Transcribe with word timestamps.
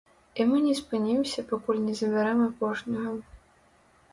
І 0.39 0.45
мы 0.51 0.61
не 0.67 0.71
спынімся, 0.79 1.45
пакуль 1.51 1.81
не 1.89 1.95
забярэм 2.01 2.41
апошняга. 2.49 3.15